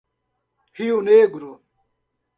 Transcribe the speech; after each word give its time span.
Rio 0.77 0.97
Negro 1.03 1.51